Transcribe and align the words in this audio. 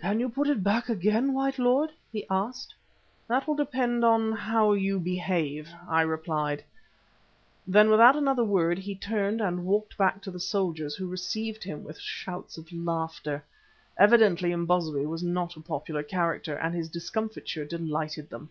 "Can 0.00 0.20
you 0.20 0.28
put 0.28 0.46
it 0.46 0.62
back 0.62 0.88
again, 0.88 1.32
white 1.34 1.58
lord?" 1.58 1.90
he 2.12 2.24
asked. 2.30 2.72
"That 3.26 3.48
will 3.48 3.56
depend 3.56 4.04
upon 4.04 4.30
how 4.30 4.74
you 4.74 5.00
behave," 5.00 5.68
I 5.88 6.02
replied. 6.02 6.62
Then 7.66 7.90
without 7.90 8.14
another 8.14 8.44
word 8.44 8.78
he 8.78 8.94
turned 8.94 9.40
and 9.40 9.64
walked 9.66 9.98
back 9.98 10.22
to 10.22 10.30
the 10.30 10.38
soldiers, 10.38 10.94
who 10.94 11.08
received 11.08 11.64
him 11.64 11.82
with 11.82 11.98
shouts 11.98 12.56
of 12.56 12.72
laughter. 12.72 13.42
Evidently 13.98 14.52
Imbozwi 14.52 15.04
was 15.04 15.24
not 15.24 15.56
a 15.56 15.60
popular 15.60 16.04
character, 16.04 16.54
and 16.54 16.72
his 16.72 16.88
discomfiture 16.88 17.64
delighted 17.64 18.30
them. 18.30 18.50